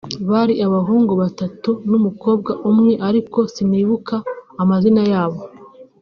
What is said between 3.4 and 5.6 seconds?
sinibuka amazina yabo